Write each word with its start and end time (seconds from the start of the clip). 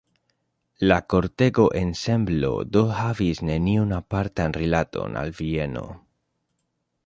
La 0.91 0.95
kortego-ensemblo 1.13 2.49
do 2.77 2.83
havis 3.01 3.43
neniun 3.51 3.95
apartan 4.01 4.59
rilaton 4.61 5.23
al 5.23 5.35
Vieno. 5.43 5.89